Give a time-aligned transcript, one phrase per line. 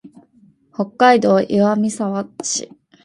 [0.73, 2.71] 北海道岩見沢市